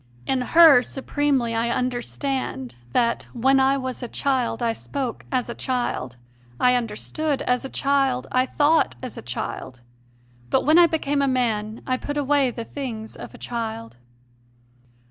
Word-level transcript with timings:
In 0.25 0.41
her 0.41 0.81
supremely 0.81 1.53
I 1.53 1.69
understand 1.69 2.73
that 2.91 3.27
"when 3.33 3.59
I 3.59 3.77
was 3.77 4.01
a 4.01 4.07
child 4.07 4.59
I 4.63 4.73
spoke 4.73 5.27
as 5.31 5.47
a 5.47 5.53
child, 5.53 6.17
I 6.59 6.75
under 6.75 6.95
stood 6.95 7.43
as 7.43 7.63
a 7.63 7.69
child, 7.69 8.25
I 8.31 8.47
thought 8.47 8.95
as 9.03 9.15
a 9.15 9.21
child. 9.21 9.81
But 10.49 10.65
when 10.65 10.79
I 10.79 10.87
became 10.87 11.21
a 11.21 11.27
man, 11.27 11.83
I 11.85 11.97
put 11.97 12.17
away 12.17 12.49
the 12.49 12.65
things 12.65 13.15
of 13.15 13.35
a 13.35 13.37
child." 13.37 13.97